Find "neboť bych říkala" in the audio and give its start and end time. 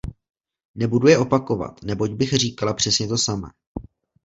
1.83-2.73